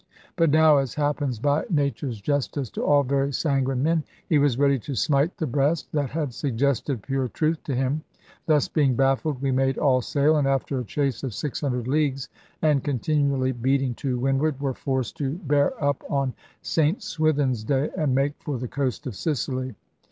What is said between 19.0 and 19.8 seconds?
of Sicily.